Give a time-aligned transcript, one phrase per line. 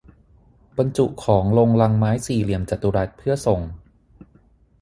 [0.77, 3.61] บรรจุของลงลังไม้สี่เหลี่ยมจัตุรัสเพื่อส่ง